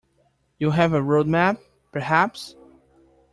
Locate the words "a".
0.93-1.01